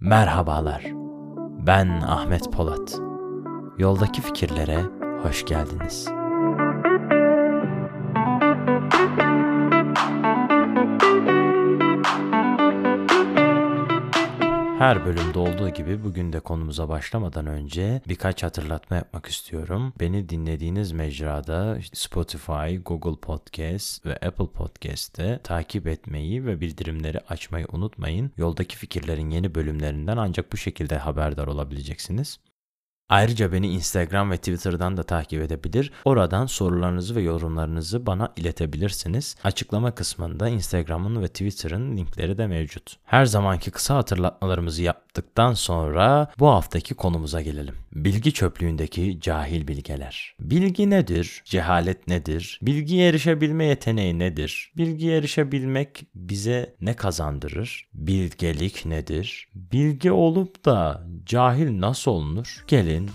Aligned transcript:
Merhabalar. 0.00 0.84
Ben 1.66 1.88
Ahmet 1.88 2.52
Polat. 2.52 3.00
Yoldaki 3.78 4.22
fikirlere 4.22 4.82
hoş 5.22 5.44
geldiniz. 5.44 6.17
Her 14.78 15.04
bölümde 15.04 15.38
olduğu 15.38 15.68
gibi 15.68 16.04
bugün 16.04 16.32
de 16.32 16.40
konumuza 16.40 16.88
başlamadan 16.88 17.46
önce 17.46 18.00
birkaç 18.08 18.42
hatırlatma 18.42 18.96
yapmak 18.96 19.26
istiyorum. 19.26 19.92
Beni 20.00 20.28
dinlediğiniz 20.28 20.92
mecrada 20.92 21.78
Spotify, 21.92 22.76
Google 22.84 23.20
Podcast 23.20 24.06
ve 24.06 24.12
Apple 24.16 24.46
Podcast'te 24.46 25.40
takip 25.44 25.86
etmeyi 25.86 26.46
ve 26.46 26.60
bildirimleri 26.60 27.20
açmayı 27.20 27.66
unutmayın. 27.72 28.30
Yoldaki 28.36 28.76
fikirlerin 28.76 29.30
yeni 29.30 29.54
bölümlerinden 29.54 30.16
ancak 30.16 30.52
bu 30.52 30.56
şekilde 30.56 30.98
haberdar 30.98 31.46
olabileceksiniz. 31.46 32.38
Ayrıca 33.10 33.52
beni 33.52 33.68
Instagram 33.68 34.30
ve 34.30 34.36
Twitter'dan 34.36 34.96
da 34.96 35.02
takip 35.02 35.42
edebilir. 35.42 35.92
Oradan 36.04 36.46
sorularınızı 36.46 37.16
ve 37.16 37.22
yorumlarınızı 37.22 38.06
bana 38.06 38.32
iletebilirsiniz. 38.36 39.36
Açıklama 39.44 39.94
kısmında 39.94 40.48
Instagram'ın 40.48 41.22
ve 41.22 41.28
Twitter'ın 41.28 41.96
linkleri 41.96 42.38
de 42.38 42.46
mevcut. 42.46 42.96
Her 43.04 43.26
zamanki 43.26 43.70
kısa 43.70 43.96
hatırlatmalarımızı 43.96 44.82
yaptıktan 45.18 45.54
sonra 45.54 46.30
bu 46.38 46.48
haftaki 46.48 46.94
konumuza 46.94 47.40
gelelim. 47.42 47.74
Bilgi 47.92 48.32
çöplüğündeki 48.32 49.20
cahil 49.20 49.68
bilgeler. 49.68 50.36
Bilgi 50.40 50.90
nedir? 50.90 51.42
Cehalet 51.44 52.08
nedir? 52.08 52.58
Bilgiye 52.62 53.08
erişebilme 53.08 53.64
yeteneği 53.64 54.18
nedir? 54.18 54.72
Bilgiye 54.76 55.18
erişebilmek 55.18 56.06
bize 56.14 56.74
ne 56.80 56.96
kazandırır? 56.96 57.88
Bilgelik 57.94 58.86
nedir? 58.86 59.48
Bilgi 59.54 60.12
olup 60.12 60.64
da 60.64 61.06
cahil 61.26 61.80
nasıl 61.80 62.10
olunur? 62.10 62.64
Gelin 62.66 63.10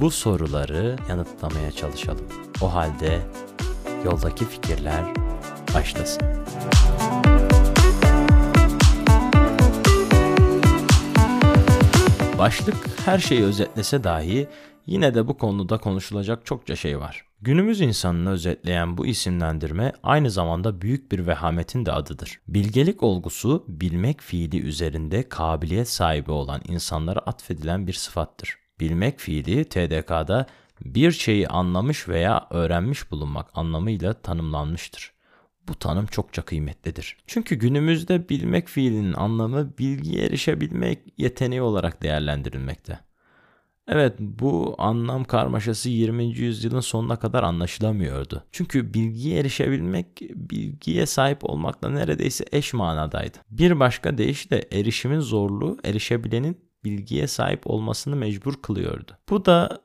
bu 0.00 0.10
soruları 0.10 0.96
yanıtlamaya 1.08 1.72
çalışalım. 1.72 2.28
O 2.62 2.74
halde 2.74 3.20
yoldaki 4.04 4.44
fikirler 4.44 5.04
başlasın. 5.74 6.22
Başlık 12.42 12.76
her 13.04 13.18
şeyi 13.18 13.42
özetlese 13.42 14.04
dahi 14.04 14.48
yine 14.86 15.14
de 15.14 15.28
bu 15.28 15.38
konuda 15.38 15.78
konuşulacak 15.78 16.46
çokça 16.46 16.76
şey 16.76 16.98
var. 16.98 17.24
Günümüz 17.40 17.80
insanını 17.80 18.30
özetleyen 18.30 18.96
bu 18.98 19.06
isimlendirme 19.06 19.92
aynı 20.02 20.30
zamanda 20.30 20.80
büyük 20.80 21.12
bir 21.12 21.26
vehametin 21.26 21.86
de 21.86 21.92
adıdır. 21.92 22.40
Bilgelik 22.48 23.02
olgusu 23.02 23.64
bilmek 23.68 24.20
fiili 24.20 24.60
üzerinde 24.60 25.28
kabiliyet 25.28 25.88
sahibi 25.88 26.30
olan 26.30 26.60
insanlara 26.68 27.18
atfedilen 27.18 27.86
bir 27.86 27.92
sıfattır. 27.92 28.58
Bilmek 28.80 29.18
fiili 29.18 29.64
TDK'da 29.64 30.46
bir 30.80 31.12
şeyi 31.12 31.48
anlamış 31.48 32.08
veya 32.08 32.46
öğrenmiş 32.50 33.10
bulunmak 33.10 33.50
anlamıyla 33.54 34.14
tanımlanmıştır. 34.14 35.12
Bu 35.68 35.74
tanım 35.74 36.06
çokça 36.06 36.42
kıymetlidir. 36.42 37.16
Çünkü 37.26 37.54
günümüzde 37.54 38.28
bilmek 38.28 38.68
fiilinin 38.68 39.12
anlamı 39.12 39.78
bilgiye 39.78 40.26
erişebilmek 40.26 40.98
yeteneği 41.18 41.62
olarak 41.62 42.02
değerlendirilmekte. 42.02 42.98
Evet 43.88 44.14
bu 44.18 44.74
anlam 44.78 45.24
karmaşası 45.24 45.88
20. 45.88 46.24
yüzyılın 46.24 46.80
sonuna 46.80 47.18
kadar 47.18 47.42
anlaşılamıyordu. 47.42 48.44
Çünkü 48.52 48.94
bilgiye 48.94 49.40
erişebilmek 49.40 50.20
bilgiye 50.34 51.06
sahip 51.06 51.50
olmakla 51.50 51.88
neredeyse 51.88 52.44
eş 52.52 52.74
manadaydı. 52.74 53.38
Bir 53.50 53.80
başka 53.80 54.18
deyişle 54.18 54.64
erişimin 54.72 55.20
zorluğu 55.20 55.78
erişebilenin 55.84 56.58
bilgiye 56.84 57.26
sahip 57.26 57.66
olmasını 57.66 58.16
mecbur 58.16 58.54
kılıyordu. 58.62 59.18
Bu 59.30 59.44
da 59.44 59.82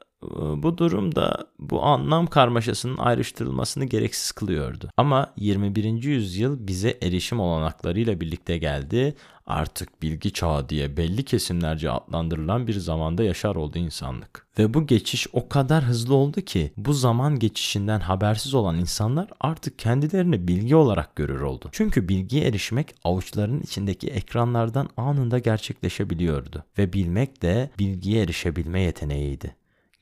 bu 0.64 0.78
durumda 0.78 1.48
bu 1.60 1.84
anlam 1.84 2.28
karmaşasının 2.28 2.98
ayrıştırılmasını 2.98 3.86
gereksiz 3.86 4.32
kılıyordu. 4.32 4.90
Ama 4.98 5.34
21. 5.38 6.04
yüzyıl 6.04 6.68
bize 6.68 6.98
erişim 7.02 7.40
olanaklarıyla 7.40 8.22
birlikte 8.22 8.58
geldi. 8.58 9.16
Artık 9.48 10.02
bilgi 10.02 10.34
çağı 10.34 10.70
diye 10.70 10.98
belli 10.98 11.26
kesimlerce 11.26 11.92
adlandırılan 11.92 12.68
bir 12.68 12.74
zamanda 12.74 13.24
yaşar 13.24 13.56
oldu 13.56 13.78
insanlık. 13.78 14.48
Ve 14.60 14.74
bu 14.74 14.88
geçiş 14.88 15.28
o 15.34 15.50
kadar 15.50 15.84
hızlı 15.84 16.16
oldu 16.16 16.42
ki 16.42 16.72
bu 16.78 16.94
zaman 16.94 17.40
geçişinden 17.40 18.00
habersiz 18.00 18.54
olan 18.54 18.78
insanlar 18.78 19.30
artık 19.40 19.80
kendilerini 19.80 20.48
bilgi 20.48 20.76
olarak 20.76 21.16
görür 21.16 21.42
oldu. 21.42 21.70
Çünkü 21.72 22.10
bilgiye 22.10 22.48
erişmek 22.48 22.96
avuçlarının 23.04 23.62
içindeki 23.62 24.08
ekranlardan 24.08 24.90
anında 24.98 25.40
gerçekleşebiliyordu. 25.40 26.64
Ve 26.78 26.94
bilmek 26.94 27.42
de 27.42 27.70
bilgiye 27.80 28.24
erişebilme 28.24 28.82
yeteneğiydi. 28.82 29.56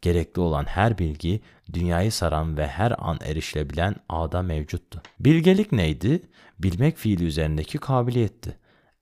Gerekli 0.06 0.40
olan 0.40 0.66
her 0.66 0.98
bilgi 0.98 1.42
dünyayı 1.74 2.12
saran 2.12 2.58
ve 2.58 2.68
her 2.68 2.96
an 2.98 3.20
erişilebilen 3.22 3.96
ağda 4.10 4.42
mevcuttu. 4.42 5.02
Bilgelik 5.20 5.72
neydi? 5.72 6.22
Bilmek 6.60 6.98
fiili 6.98 7.24
üzerindeki 7.24 7.78
kabiliyetti. 7.78 8.58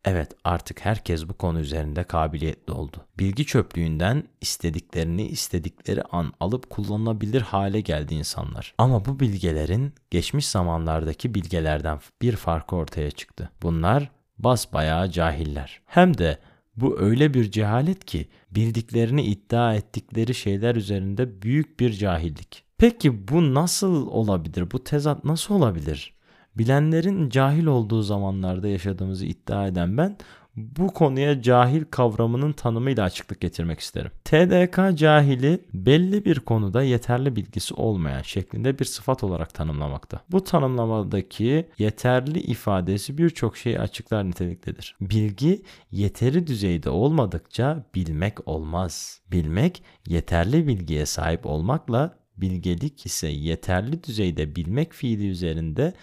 Evet 0.06 0.32
artık 0.44 0.86
herkes 0.86 1.28
bu 1.28 1.34
konu 1.34 1.60
üzerinde 1.60 2.04
kabiliyetli 2.04 2.74
oldu. 2.74 2.98
Bilgi 3.20 3.46
çöplüğünden 3.46 4.24
istediklerini 4.42 5.28
istedikleri 5.28 6.02
an 6.04 6.34
alıp 6.40 6.70
kullanılabilir 6.70 7.42
hale 7.42 7.82
geldi 7.82 8.14
insanlar. 8.16 8.74
Ama 8.78 9.06
bu 9.06 9.20
bilgelerin 9.20 9.94
geçmiş 10.12 10.48
zamanlardaki 10.48 11.36
bilgelerden 11.36 12.00
bir 12.22 12.36
farkı 12.36 12.76
ortaya 12.76 13.12
çıktı. 13.12 13.50
Bunlar 13.62 14.12
basbayağı 14.38 15.12
cahiller. 15.12 15.82
Hem 15.86 16.18
de 16.18 16.38
bu 16.76 17.00
öyle 17.00 17.34
bir 17.34 17.52
cehalet 17.52 18.06
ki 18.06 18.28
bildiklerini 18.52 19.24
iddia 19.24 19.76
ettikleri 19.76 20.34
şeyler 20.34 20.76
üzerinde 20.76 21.42
büyük 21.42 21.80
bir 21.80 21.94
cahillik. 21.94 22.64
Peki 22.78 23.28
bu 23.28 23.54
nasıl 23.54 24.08
olabilir? 24.08 24.72
Bu 24.72 24.84
tezat 24.84 25.24
nasıl 25.24 25.56
olabilir? 25.56 26.14
Bilenlerin 26.56 27.30
cahil 27.30 27.66
olduğu 27.66 28.02
zamanlarda 28.02 28.68
yaşadığımızı 28.68 29.26
iddia 29.26 29.68
eden 29.68 29.98
ben 29.98 30.18
bu 30.56 30.88
konuya 30.88 31.42
cahil 31.42 31.84
kavramının 31.92 32.54
tanımıyla 32.54 33.04
açıklık 33.04 33.42
getirmek 33.42 33.80
isterim. 33.80 34.12
TDK 34.24 34.98
cahili 34.98 35.60
belli 35.74 36.26
bir 36.26 36.40
konuda 36.40 36.84
yeterli 36.84 37.36
bilgisi 37.36 37.74
olmayan 37.74 38.22
şeklinde 38.22 38.80
bir 38.80 38.86
sıfat 38.86 39.24
olarak 39.24 39.54
tanımlamakta. 39.54 40.20
Bu 40.32 40.44
tanımlamadaki 40.44 41.68
yeterli 41.78 42.40
ifadesi 42.40 43.18
birçok 43.18 43.58
şeyi 43.58 43.80
açıklar 43.80 44.30
niteliktedir. 44.30 44.96
Bilgi 45.02 45.62
yeteri 45.92 46.48
düzeyde 46.48 46.90
olmadıkça 46.90 47.84
bilmek 47.96 48.48
olmaz. 48.48 49.22
Bilmek 49.32 49.84
yeterli 50.08 50.68
bilgiye 50.68 51.06
sahip 51.06 51.46
olmakla 51.46 52.16
bilgelik 52.38 53.06
ise 53.06 53.28
yeterli 53.28 54.04
düzeyde 54.04 54.56
bilmek 54.56 54.94
fiili 54.94 55.28
üzerinde 55.28 55.94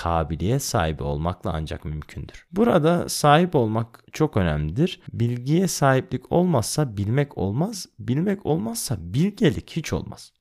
kabiliyet 0.00 0.62
sahibi 0.62 1.02
olmakla 1.02 1.52
ancak 1.52 1.84
mümkündür. 1.84 2.46
Burada 2.52 3.08
sahip 3.08 3.54
olmak 3.54 4.04
çok 4.12 4.36
önemlidir. 4.36 5.00
Bilgiye 5.12 5.68
sahiplik 5.68 6.32
olmazsa 6.32 6.96
bilmek 6.96 7.38
olmaz, 7.38 7.86
bilmek 7.98 8.46
olmazsa 8.46 8.96
bilgelik 9.00 9.70
hiç 9.70 9.92
olmaz. 9.92 10.32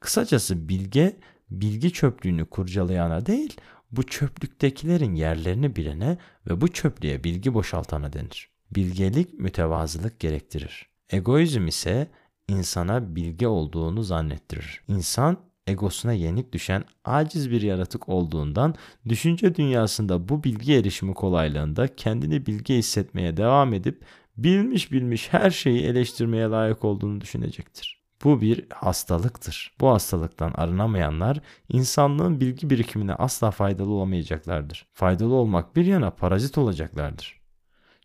Kısacası 0.00 0.68
bilge 0.68 1.16
bilgi 1.50 1.92
çöplüğünü 1.92 2.46
kurcalayana 2.46 3.26
değil, 3.26 3.56
bu 3.92 4.02
çöplüktekilerin 4.02 5.14
yerlerini 5.14 5.76
bilene 5.76 6.18
ve 6.46 6.60
bu 6.60 6.68
çöplüğe 6.68 7.24
bilgi 7.24 7.54
boşaltana 7.54 8.12
denir. 8.12 8.50
Bilgelik 8.70 9.34
mütevazılık 9.34 10.20
gerektirir. 10.20 10.88
Egoizm 11.10 11.66
ise 11.66 12.10
insana 12.48 13.16
bilge 13.16 13.46
olduğunu 13.46 14.02
zannettirir. 14.02 14.82
İnsan 14.88 15.49
egosuna 15.70 16.12
yenik 16.12 16.52
düşen 16.52 16.84
aciz 17.04 17.50
bir 17.50 17.62
yaratık 17.62 18.08
olduğundan 18.08 18.74
düşünce 19.08 19.54
dünyasında 19.54 20.28
bu 20.28 20.44
bilgi 20.44 20.74
erişimi 20.74 21.14
kolaylığında 21.14 21.96
kendini 21.96 22.46
bilgi 22.46 22.74
hissetmeye 22.74 23.36
devam 23.36 23.74
edip 23.74 24.04
bilmiş 24.36 24.92
bilmiş 24.92 25.32
her 25.32 25.50
şeyi 25.50 25.82
eleştirmeye 25.82 26.46
layık 26.46 26.84
olduğunu 26.84 27.20
düşünecektir. 27.20 28.00
Bu 28.24 28.40
bir 28.40 28.66
hastalıktır. 28.74 29.72
Bu 29.80 29.88
hastalıktan 29.88 30.52
arınamayanlar 30.54 31.40
insanlığın 31.68 32.40
bilgi 32.40 32.70
birikimine 32.70 33.14
asla 33.14 33.50
faydalı 33.50 33.90
olamayacaklardır. 33.90 34.86
Faydalı 34.92 35.34
olmak 35.34 35.76
bir 35.76 35.86
yana 35.86 36.10
parazit 36.10 36.58
olacaklardır. 36.58 37.39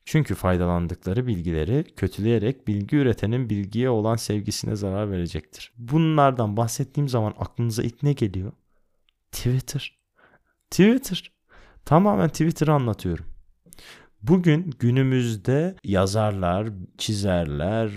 Çünkü 0.06 0.36
faydalandıkları 0.36 1.28
bilgileri 1.28 1.84
kötüleyerek 1.96 2.68
bilgi 2.68 2.96
üretenin 2.98 3.50
bilgiye 3.50 3.90
olan 3.90 4.16
sevgisine 4.16 4.75
zarar 4.75 5.12
verecektir. 5.12 5.74
Bunlardan 5.78 6.57
bahsettiğim 6.57 7.10
zaman 7.10 7.34
aklınıza 7.40 7.84
ilk 7.84 8.04
ne 8.04 8.13
geliyor? 8.13 8.52
Twitter. 9.31 10.00
Twitter. 10.72 11.31
Tamamen 11.86 12.30
Twitter'ı 12.30 12.74
anlatıyorum. 12.74 13.25
Bugün 14.22 14.72
günümüzde 14.80 15.75
yazarlar, 15.84 16.69
çizerler, 16.98 17.92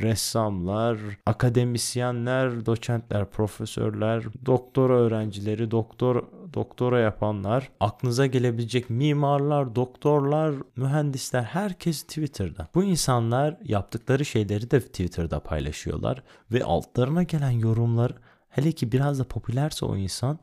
ressamlar, 0.00 0.98
akademisyenler, 1.26 2.66
doçentler, 2.66 3.30
profesörler, 3.30 4.24
doktora 4.46 4.96
öğrencileri, 4.96 5.70
doktor 5.70 6.24
doktora 6.54 7.00
yapanlar, 7.00 7.70
aklınıza 7.80 8.26
gelebilecek 8.26 8.90
mimarlar, 8.90 9.74
doktorlar, 9.74 10.54
mühendisler 10.76 11.42
herkes 11.42 12.02
Twitter'da. 12.02 12.68
Bu 12.74 12.84
insanlar 12.84 13.56
yaptıkları 13.64 14.24
şeyleri 14.24 14.70
de 14.70 14.80
Twitter'da 14.80 15.40
paylaşıyorlar 15.40 16.22
ve 16.52 16.64
altlarına 16.64 17.22
gelen 17.22 17.50
yorumlar 17.50 18.12
hele 18.48 18.72
ki 18.72 18.92
biraz 18.92 19.18
da 19.18 19.24
popülerse 19.24 19.86
o 19.86 19.96
insan 19.96 20.38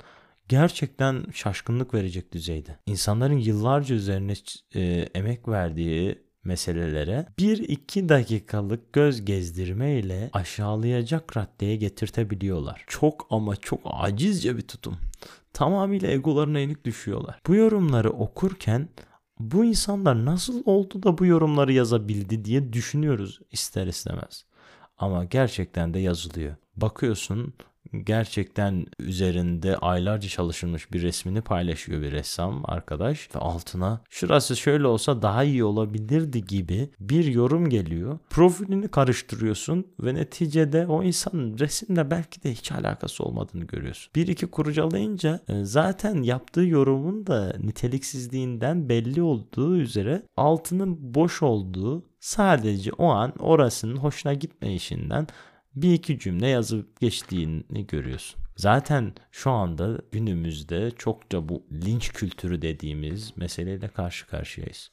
gerçekten 0.47 1.25
şaşkınlık 1.33 1.93
verecek 1.93 2.33
düzeyde. 2.33 2.79
İnsanların 2.85 3.37
yıllarca 3.37 3.95
üzerine 3.95 4.33
e, 4.75 4.81
emek 5.15 5.47
verdiği 5.47 6.30
meselelere 6.43 7.27
1-2 7.39 8.09
dakikalık 8.09 8.93
göz 8.93 9.25
gezdirme 9.25 9.99
ile 9.99 10.29
aşağılayacak 10.33 11.37
raddeye 11.37 11.75
getirtebiliyorlar. 11.75 12.83
Çok 12.87 13.27
ama 13.29 13.55
çok 13.55 13.79
acizce 13.85 14.57
bir 14.57 14.61
tutum. 14.61 14.97
Tamamıyla 15.53 16.11
egolarına 16.11 16.59
yenik 16.59 16.85
düşüyorlar. 16.85 17.39
Bu 17.47 17.55
yorumları 17.55 18.09
okurken 18.11 18.89
bu 19.39 19.65
insanlar 19.65 20.25
nasıl 20.25 20.61
oldu 20.65 21.03
da 21.03 21.17
bu 21.17 21.25
yorumları 21.25 21.73
yazabildi 21.73 22.45
diye 22.45 22.73
düşünüyoruz 22.73 23.39
ister 23.51 23.87
istemez. 23.87 24.45
Ama 24.97 25.25
gerçekten 25.25 25.93
de 25.93 25.99
yazılıyor. 25.99 26.55
Bakıyorsun 26.75 27.53
gerçekten 28.03 28.85
üzerinde 28.99 29.77
aylarca 29.77 30.29
çalışılmış 30.29 30.91
bir 30.91 31.01
resmini 31.01 31.41
paylaşıyor 31.41 32.01
bir 32.01 32.11
ressam 32.11 32.61
arkadaş 32.65 33.29
ve 33.35 33.39
altına 33.39 34.01
şurası 34.09 34.55
şöyle 34.55 34.87
olsa 34.87 35.21
daha 35.21 35.43
iyi 35.43 35.63
olabilirdi 35.63 36.45
gibi 36.45 36.89
bir 36.99 37.25
yorum 37.25 37.69
geliyor. 37.69 38.19
Profilini 38.29 38.87
karıştırıyorsun 38.87 39.87
ve 39.99 40.15
neticede 40.15 40.87
o 40.87 41.03
insanın 41.03 41.57
resimle 41.57 42.11
belki 42.11 42.43
de 42.43 42.51
hiç 42.51 42.71
alakası 42.71 43.23
olmadığını 43.23 43.63
görüyorsun. 43.63 44.11
Bir 44.15 44.27
iki 44.27 44.47
kurcalayınca 44.47 45.39
e, 45.47 45.65
zaten 45.65 46.23
yaptığı 46.23 46.61
yorumun 46.61 47.27
da 47.27 47.55
niteliksizliğinden 47.59 48.89
belli 48.89 49.21
olduğu 49.21 49.77
üzere 49.77 50.23
altının 50.37 50.97
boş 51.13 51.41
olduğu 51.41 52.03
sadece 52.19 52.91
o 52.93 53.07
an 53.07 53.33
orasının 53.39 53.97
hoşuna 53.97 54.33
gitmeyişinden 54.33 55.27
bir 55.75 55.93
iki 55.93 56.19
cümle 56.19 56.47
yazıp 56.47 56.99
geçtiğini 56.99 57.87
görüyorsun. 57.87 58.41
Zaten 58.55 59.13
şu 59.31 59.51
anda 59.51 59.97
günümüzde 60.11 60.91
çokça 60.91 61.49
bu 61.49 61.63
linç 61.85 62.13
kültürü 62.13 62.61
dediğimiz 62.61 63.37
meseleyle 63.37 63.87
karşı 63.87 64.27
karşıyayız. 64.27 64.91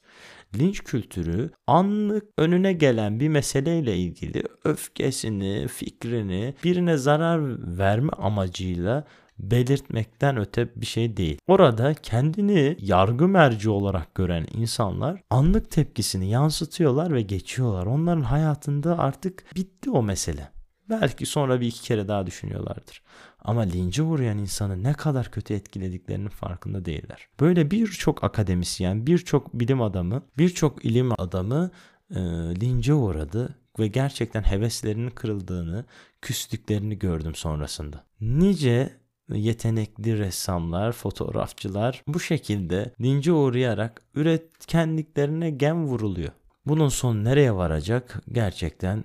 Linç 0.59 0.85
kültürü 0.85 1.51
anlık 1.67 2.25
önüne 2.39 2.73
gelen 2.73 3.21
bir 3.21 3.29
meseleyle 3.29 3.97
ilgili 3.97 4.43
öfkesini, 4.65 5.69
fikrini 5.69 6.55
birine 6.65 6.97
zarar 6.97 7.41
verme 7.79 8.13
amacıyla 8.13 9.05
belirtmekten 9.39 10.37
öte 10.37 10.69
bir 10.77 10.87
şey 10.87 11.17
değil. 11.17 11.39
Orada 11.47 11.95
kendini 11.95 12.77
yargı 12.81 13.29
merci 13.29 13.71
olarak 13.71 14.15
gören 14.15 14.47
insanlar 14.55 15.23
anlık 15.31 15.71
tepkisini 15.71 16.31
yansıtıyorlar 16.31 17.15
ve 17.15 17.23
geçiyorlar. 17.23 17.87
Onların 17.87 18.23
hayatında 18.23 18.99
artık 18.99 19.57
bitti 19.57 19.91
o 19.91 20.03
mesele. 20.03 20.58
Belki 20.91 21.27
sonra 21.27 21.61
bir 21.61 21.67
iki 21.67 21.83
kere 21.83 22.09
daha 22.09 22.27
düşünüyorlardır. 22.27 23.03
Ama 23.41 23.61
lince 23.61 24.03
uğrayan 24.03 24.39
insanı 24.39 24.83
ne 24.83 24.93
kadar 24.93 25.31
kötü 25.31 25.55
etkilediklerinin 25.55 26.29
farkında 26.29 26.85
değiller. 26.85 27.29
Böyle 27.41 27.71
birçok 27.71 28.25
akademisyen, 28.25 29.07
birçok 29.07 29.55
bilim 29.55 29.83
adamı, 29.83 30.23
birçok 30.39 30.85
ilim 30.85 31.21
adamı 31.21 31.71
e, 32.11 32.21
lince 32.61 32.95
uğradı 32.95 33.55
ve 33.79 33.87
gerçekten 33.87 34.43
heveslerinin 34.43 35.11
kırıldığını, 35.11 35.85
küstüklerini 36.23 36.99
gördüm 36.99 37.35
sonrasında. 37.35 38.05
Nice 38.21 38.97
yetenekli 39.29 40.19
ressamlar, 40.19 40.93
fotoğrafçılar 40.93 42.03
bu 42.07 42.21
şekilde 42.21 42.95
lince 43.01 43.33
uğrayarak 43.33 44.03
üretkenliklerine 44.15 45.51
gem 45.51 45.87
vuruluyor. 45.87 46.33
Bunun 46.67 46.89
son 46.89 47.25
nereye 47.25 47.55
varacak 47.55 48.23
gerçekten 48.33 49.05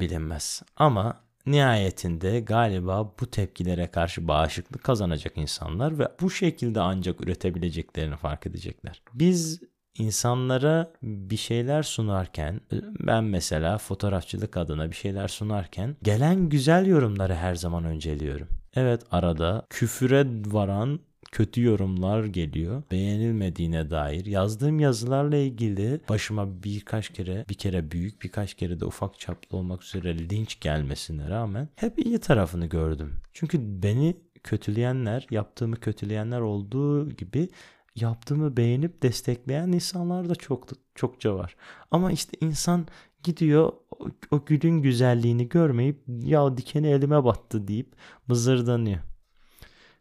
bilinmez. 0.00 0.62
Ama 0.76 1.20
nihayetinde 1.46 2.40
galiba 2.40 3.12
bu 3.20 3.30
tepkilere 3.30 3.86
karşı 3.86 4.28
bağışıklık 4.28 4.84
kazanacak 4.84 5.32
insanlar 5.36 5.98
ve 5.98 6.08
bu 6.20 6.30
şekilde 6.30 6.80
ancak 6.80 7.20
üretebileceklerini 7.20 8.16
fark 8.16 8.46
edecekler. 8.46 9.02
Biz 9.14 9.60
insanlara 9.98 10.92
bir 11.02 11.36
şeyler 11.36 11.82
sunarken 11.82 12.60
ben 13.00 13.24
mesela 13.24 13.78
fotoğrafçılık 13.78 14.56
adına 14.56 14.90
bir 14.90 14.96
şeyler 14.96 15.28
sunarken 15.28 15.96
gelen 16.02 16.48
güzel 16.48 16.86
yorumları 16.86 17.34
her 17.34 17.54
zaman 17.54 17.84
önceliyorum. 17.84 18.48
Evet 18.74 19.02
arada 19.10 19.66
küfüre 19.70 20.26
varan 20.46 21.00
kötü 21.32 21.62
yorumlar 21.62 22.24
geliyor. 22.24 22.82
Beğenilmediğine 22.90 23.90
dair. 23.90 24.26
Yazdığım 24.26 24.80
yazılarla 24.80 25.36
ilgili 25.36 26.00
başıma 26.08 26.62
birkaç 26.62 27.08
kere, 27.08 27.44
bir 27.48 27.54
kere 27.54 27.90
büyük, 27.90 28.22
birkaç 28.22 28.54
kere 28.54 28.80
de 28.80 28.84
ufak 28.84 29.20
çaplı 29.20 29.58
olmak 29.58 29.84
üzere 29.84 30.18
linç 30.18 30.60
gelmesine 30.60 31.28
rağmen 31.28 31.68
hep 31.76 32.06
iyi 32.06 32.18
tarafını 32.18 32.66
gördüm. 32.66 33.12
Çünkü 33.32 33.82
beni 33.82 34.16
kötüleyenler, 34.44 35.26
yaptığımı 35.30 35.76
kötüleyenler 35.76 36.40
olduğu 36.40 37.10
gibi 37.10 37.48
yaptığımı 37.96 38.56
beğenip 38.56 39.02
destekleyen 39.02 39.72
insanlar 39.72 40.28
da 40.28 40.34
çok 40.34 40.68
çokça 40.94 41.34
var. 41.34 41.56
Ama 41.90 42.12
işte 42.12 42.36
insan 42.40 42.86
gidiyor 43.22 43.72
o, 43.98 44.08
o 44.30 44.44
gülün 44.44 44.82
güzelliğini 44.82 45.48
görmeyip 45.48 46.02
ya 46.06 46.56
dikeni 46.56 46.86
elime 46.86 47.24
battı 47.24 47.68
deyip 47.68 47.92
mızırdanıyor. 48.26 48.98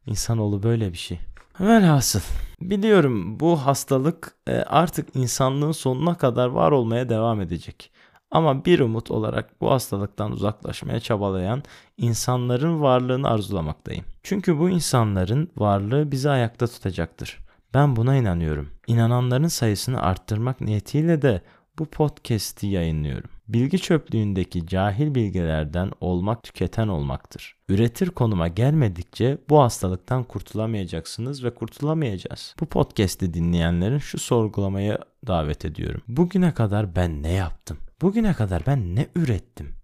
İnsanoğlu 0.08 0.64
böyle 0.64 0.94
bir 0.94 0.98
şey. 0.98 1.20
Velhasıl 1.60 2.20
biliyorum 2.62 3.40
bu 3.40 3.58
hastalık 3.58 4.36
e, 4.48 4.54
artık 4.54 5.16
insanlığın 5.16 5.72
sonuna 5.72 6.18
kadar 6.18 6.48
var 6.48 6.72
olmaya 6.72 7.10
devam 7.10 7.42
edecek. 7.42 7.92
Ama 8.32 8.66
bir 8.66 8.80
umut 8.80 9.12
olarak 9.12 9.62
bu 9.62 9.72
hastalıktan 9.72 10.32
uzaklaşmaya 10.32 11.00
çabalayan 11.00 11.64
insanların 11.98 12.82
varlığını 12.82 13.30
arzulamaktayım. 13.30 14.06
Çünkü 14.24 14.60
bu 14.60 14.70
insanların 14.70 15.50
varlığı 15.58 16.12
bizi 16.12 16.30
ayakta 16.30 16.68
tutacaktır. 16.68 17.38
Ben 17.74 17.96
buna 17.96 18.16
inanıyorum. 18.16 18.70
İnananların 18.88 19.48
sayısını 19.48 20.02
arttırmak 20.02 20.62
niyetiyle 20.62 21.22
de 21.22 21.42
bu 21.80 21.86
podcast'i 21.86 22.68
yayınlıyorum. 22.68 23.30
Bilgi 23.48 23.80
çöplüğündeki 23.80 24.68
cahil 24.68 25.16
bilgilerden 25.16 25.92
olmak 26.02 26.44
tüketen 26.44 26.88
olmaktır. 26.88 27.56
Üretir 27.70 28.10
konuma 28.10 28.48
gelmedikçe 28.48 29.38
bu 29.50 29.62
hastalıktan 29.62 30.24
kurtulamayacaksınız 30.24 31.44
ve 31.44 31.54
kurtulamayacağız. 31.54 32.56
Bu 32.60 32.66
podcast'i 32.66 33.34
dinleyenlerin 33.34 33.98
şu 33.98 34.20
sorgulamaya 34.20 35.00
davet 35.28 35.66
ediyorum. 35.66 36.02
Bugüne 36.08 36.54
kadar 36.54 36.96
ben 36.96 37.24
ne 37.24 37.32
yaptım? 37.32 37.78
Bugüne 38.02 38.34
kadar 38.34 38.66
ben 38.66 38.96
ne 38.96 39.08
ürettim? 39.16 39.76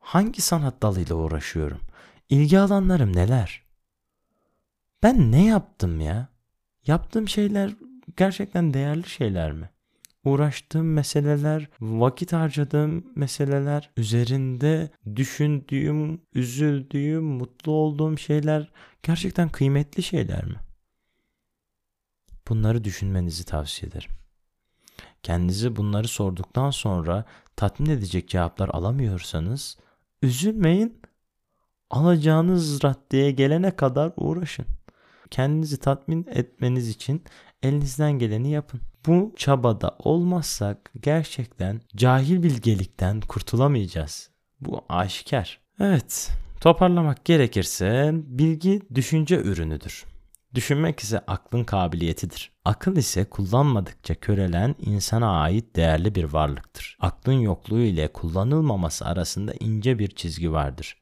Hangi 0.00 0.42
sanat 0.42 0.82
dalıyla 0.82 1.16
uğraşıyorum? 1.16 1.80
İlgi 2.28 2.58
alanlarım 2.58 3.16
neler? 3.16 3.62
Ben 5.02 5.32
ne 5.32 5.44
yaptım 5.44 6.00
ya? 6.00 6.28
Yaptığım 6.86 7.28
şeyler 7.28 7.70
gerçekten 8.16 8.74
değerli 8.74 9.08
şeyler 9.08 9.52
mi? 9.52 9.70
Uğraştığım 10.26 10.92
meseleler, 10.92 11.68
vakit 11.80 12.32
harcadığım 12.32 13.04
meseleler, 13.16 13.90
üzerinde 13.96 14.90
düşündüğüm, 15.16 16.20
üzüldüğüm, 16.34 17.24
mutlu 17.24 17.72
olduğum 17.72 18.18
şeyler 18.18 18.70
gerçekten 19.02 19.48
kıymetli 19.48 20.02
şeyler 20.02 20.44
mi? 20.44 20.56
Bunları 22.48 22.84
düşünmenizi 22.84 23.44
tavsiye 23.44 23.90
ederim. 23.90 24.10
Kendinize 25.22 25.76
bunları 25.76 26.08
sorduktan 26.08 26.70
sonra 26.70 27.24
tatmin 27.56 27.90
edecek 27.90 28.28
cevaplar 28.28 28.68
alamıyorsanız 28.68 29.78
üzülmeyin. 30.22 31.00
Alacağınız 31.90 32.84
raddeye 32.84 33.30
gelene 33.30 33.76
kadar 33.76 34.12
uğraşın. 34.16 34.66
Kendinizi 35.30 35.80
tatmin 35.80 36.26
etmeniz 36.30 36.88
için 36.88 37.22
elinizden 37.62 38.12
geleni 38.12 38.50
yapın. 38.50 38.80
Bu 39.06 39.32
çabada 39.36 39.96
olmazsak 39.98 40.92
gerçekten 41.00 41.80
cahil 41.96 42.42
bilgelikten 42.42 43.20
kurtulamayacağız. 43.20 44.30
Bu 44.60 44.84
aşikar. 44.88 45.60
Evet, 45.80 46.30
toparlamak 46.60 47.24
gerekirse 47.24 48.10
bilgi 48.14 48.82
düşünce 48.94 49.36
ürünüdür. 49.36 50.04
Düşünmek 50.54 51.00
ise 51.00 51.18
aklın 51.26 51.64
kabiliyetidir. 51.64 52.52
Akıl 52.64 52.96
ise 52.96 53.24
kullanmadıkça 53.24 54.14
körelen 54.14 54.74
insana 54.80 55.40
ait 55.40 55.76
değerli 55.76 56.14
bir 56.14 56.24
varlıktır. 56.24 56.96
Aklın 57.00 57.40
yokluğu 57.40 57.80
ile 57.80 58.08
kullanılmaması 58.08 59.04
arasında 59.04 59.52
ince 59.60 59.98
bir 59.98 60.08
çizgi 60.08 60.52
vardır. 60.52 60.96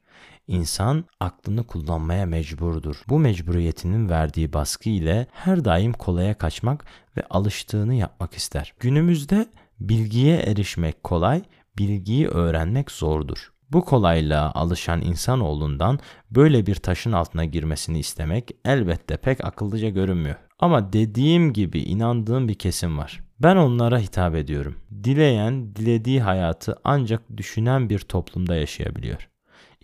İnsan 0.47 1.05
aklını 1.21 1.65
kullanmaya 1.65 2.27
mecburdur. 2.27 3.03
Bu 3.09 3.19
mecburiyetinin 3.19 4.09
verdiği 4.09 4.53
baskı 4.53 4.89
ile 4.89 5.27
her 5.33 5.65
daim 5.65 5.93
kolaya 5.93 6.39
kaçmak 6.39 6.85
ve 7.17 7.23
alıştığını 7.31 7.95
yapmak 7.95 8.35
ister. 8.35 8.75
Günümüzde 8.81 9.47
bilgiye 9.81 10.37
erişmek 10.37 11.03
kolay, 11.03 11.43
bilgiyi 11.79 12.29
öğrenmek 12.29 12.91
zordur. 12.91 13.53
Bu 13.71 13.85
kolaylığa 13.85 14.53
alışan 14.55 15.03
insanoğlundan 15.03 15.99
böyle 16.31 16.67
bir 16.67 16.75
taşın 16.75 17.13
altına 17.13 17.45
girmesini 17.45 17.99
istemek 17.99 18.51
elbette 18.65 19.17
pek 19.17 19.45
akıllıca 19.45 19.89
görünmüyor. 19.89 20.37
Ama 20.59 20.93
dediğim 20.93 21.53
gibi 21.53 21.81
inandığım 21.81 22.49
bir 22.49 22.55
kesim 22.55 22.99
var. 22.99 23.25
Ben 23.41 23.57
onlara 23.57 23.99
hitap 23.99 24.35
ediyorum. 24.35 24.77
Dileyen, 25.05 25.77
dilediği 25.77 26.21
hayatı 26.21 26.77
ancak 26.85 27.37
düşünen 27.37 27.91
bir 27.91 27.99
toplumda 27.99 28.57
yaşayabiliyor. 28.57 29.29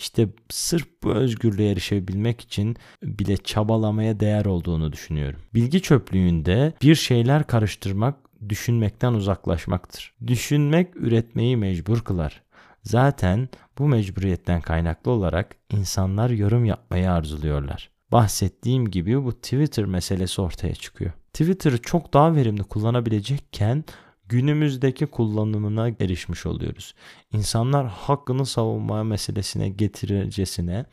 İşte 0.00 0.28
sırf 0.50 0.86
bu 1.02 1.12
özgürlüğe 1.12 1.70
erişebilmek 1.70 2.40
için 2.40 2.76
bile 3.02 3.36
çabalamaya 3.36 4.20
değer 4.20 4.44
olduğunu 4.44 4.92
düşünüyorum. 4.92 5.40
Bilgi 5.54 5.82
çöplüğünde 5.82 6.72
bir 6.82 6.94
şeyler 6.94 7.46
karıştırmak 7.46 8.16
düşünmekten 8.48 9.12
uzaklaşmaktır. 9.12 10.14
Düşünmek 10.26 10.96
üretmeyi 10.96 11.56
mecbur 11.56 12.00
kılar. 12.00 12.42
Zaten 12.82 13.48
bu 13.78 13.88
mecburiyetten 13.88 14.60
kaynaklı 14.60 15.10
olarak 15.10 15.56
insanlar 15.70 16.30
yorum 16.30 16.64
yapmayı 16.64 17.10
arzuluyorlar. 17.10 17.90
Bahsettiğim 18.12 18.90
gibi 18.90 19.24
bu 19.24 19.32
Twitter 19.32 19.84
meselesi 19.84 20.40
ortaya 20.40 20.74
çıkıyor. 20.74 21.12
Twitter'ı 21.32 21.82
çok 21.82 22.14
daha 22.14 22.34
verimli 22.34 22.62
kullanabilecekken 22.62 23.84
günümüzdeki 24.30 25.06
kullanımına 25.06 25.88
erişmiş 25.88 26.46
oluyoruz. 26.46 26.94
İnsanlar 27.32 27.86
hakkını 27.88 28.46
savunma 28.46 29.04
meselesine 29.04 29.68
getiricesine 29.68 30.84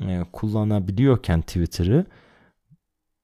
e, 0.00 0.24
kullanabiliyorken 0.32 1.40
Twitter'ı 1.42 2.06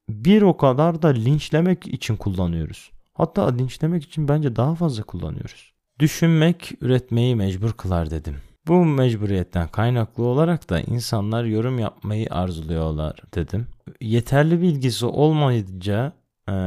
bir 0.08 0.42
o 0.42 0.56
kadar 0.56 1.02
da 1.02 1.08
linçlemek 1.08 1.86
için 1.86 2.16
kullanıyoruz. 2.16 2.90
Hatta 3.12 3.48
linçlemek 3.48 4.04
için 4.04 4.28
bence 4.28 4.56
daha 4.56 4.74
fazla 4.74 5.02
kullanıyoruz. 5.02 5.72
Düşünmek 5.98 6.72
üretmeyi 6.80 7.36
mecbur 7.36 7.72
kılar 7.72 8.10
dedim. 8.10 8.36
Bu 8.66 8.84
mecburiyetten 8.84 9.68
kaynaklı 9.68 10.24
olarak 10.24 10.70
da 10.70 10.80
insanlar 10.80 11.44
yorum 11.44 11.78
yapmayı 11.78 12.26
arzuluyorlar 12.30 13.22
dedim. 13.34 13.66
Yeterli 14.00 14.62
bilgisi 14.62 15.06
olmayınca 15.06 16.12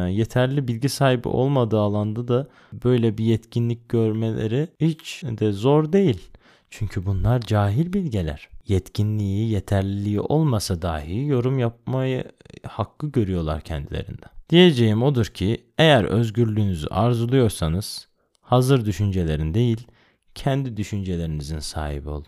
yeterli 0.10 0.68
bilgi 0.68 0.90
sahibi 0.90 1.28
olmadığı 1.28 1.80
alanda 1.80 2.28
da 2.28 2.48
böyle 2.74 3.18
bir 3.18 3.26
yetkinlik 3.26 3.90
görmeleri 3.90 4.68
hiç 4.80 5.24
de 5.24 5.52
zor 5.52 5.94
değil. 5.94 6.30
Çünkü 6.70 7.06
bunlar 7.06 7.42
cahil 7.42 7.94
bilgeler. 7.94 8.50
Yetkinliği, 8.68 9.50
yeterliliği 9.50 10.20
olmasa 10.20 10.82
dahi 10.82 11.26
yorum 11.26 11.60
yapmayı 11.60 12.24
hakkı 12.68 13.08
görüyorlar 13.08 13.62
kendilerinden. 13.62 14.30
Diyeceğim 14.50 15.04
odur 15.04 15.26
ki 15.26 15.64
eğer 15.78 16.04
özgürlüğünüzü 16.04 16.88
arzuluyorsanız 16.88 18.08
hazır 18.42 18.86
düşüncelerin 18.86 19.54
değil, 19.54 19.88
kendi 20.36 20.78
düşüncelerinizin 20.78 21.60
sahibi 21.60 22.10
olun. 22.10 22.26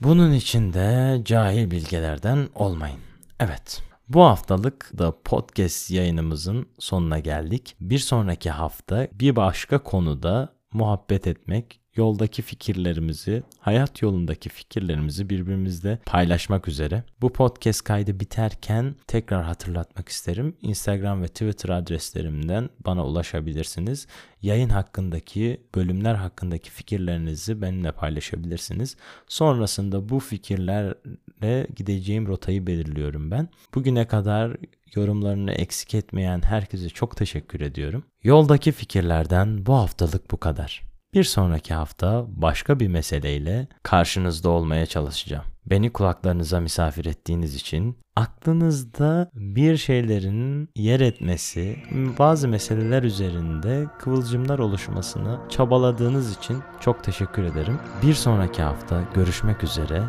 Bunun 0.00 0.32
için 0.32 0.72
de 0.72 1.20
cahil 1.24 1.70
bilgelerden 1.70 2.48
olmayın. 2.54 2.98
Evet. 3.40 3.82
Bu 4.08 4.22
haftalık 4.22 4.90
da 4.98 5.22
podcast 5.24 5.90
yayınımızın 5.90 6.68
sonuna 6.78 7.18
geldik. 7.18 7.76
Bir 7.80 7.98
sonraki 7.98 8.50
hafta 8.50 9.08
bir 9.12 9.36
başka 9.36 9.82
konuda 9.82 10.56
muhabbet 10.72 11.26
etmek, 11.26 11.80
yoldaki 11.96 12.42
fikirlerimizi, 12.42 13.42
hayat 13.58 14.02
yolundaki 14.02 14.48
fikirlerimizi 14.48 15.30
birbirimizle 15.30 15.98
paylaşmak 16.06 16.68
üzere. 16.68 17.04
Bu 17.20 17.32
podcast 17.32 17.84
kaydı 17.84 18.20
biterken 18.20 18.94
tekrar 19.06 19.44
hatırlatmak 19.44 20.08
isterim. 20.08 20.56
Instagram 20.62 21.22
ve 21.22 21.28
Twitter 21.28 21.68
adreslerimden 21.68 22.70
bana 22.86 23.06
ulaşabilirsiniz. 23.06 24.06
Yayın 24.42 24.68
hakkındaki, 24.68 25.60
bölümler 25.74 26.14
hakkındaki 26.14 26.70
fikirlerinizi 26.70 27.62
benimle 27.62 27.92
paylaşabilirsiniz. 27.92 28.96
Sonrasında 29.28 30.08
bu 30.08 30.20
fikirlerle 30.20 31.66
gideceğim 31.76 32.26
rotayı 32.26 32.66
belirliyorum 32.66 33.30
ben. 33.30 33.48
Bugüne 33.74 34.06
kadar 34.06 34.56
yorumlarını 34.94 35.52
eksik 35.52 35.94
etmeyen 35.94 36.42
herkese 36.42 36.88
çok 36.88 37.16
teşekkür 37.16 37.60
ediyorum. 37.60 38.04
Yoldaki 38.22 38.72
fikirlerden 38.72 39.66
bu 39.66 39.74
haftalık 39.74 40.30
bu 40.30 40.36
kadar. 40.36 40.95
Bir 41.14 41.24
sonraki 41.24 41.74
hafta 41.74 42.24
başka 42.28 42.80
bir 42.80 42.88
meseleyle 42.88 43.68
karşınızda 43.82 44.48
olmaya 44.48 44.86
çalışacağım. 44.86 45.44
Beni 45.66 45.92
kulaklarınıza 45.92 46.60
misafir 46.60 47.04
ettiğiniz 47.04 47.54
için, 47.54 47.98
aklınızda 48.16 49.30
bir 49.34 49.76
şeylerin 49.76 50.68
yer 50.76 51.00
etmesi, 51.00 51.76
bazı 52.18 52.48
meseleler 52.48 53.02
üzerinde 53.02 53.86
kıvılcımlar 53.98 54.58
oluşmasını 54.58 55.38
çabaladığınız 55.48 56.36
için 56.36 56.62
çok 56.80 57.04
teşekkür 57.04 57.44
ederim. 57.44 57.78
Bir 58.02 58.14
sonraki 58.14 58.62
hafta 58.62 59.02
görüşmek 59.14 59.64
üzere. 59.64 60.02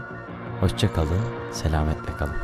Hoşçakalın, 0.59 1.21
selametle 1.51 2.17
kalın. 2.17 2.35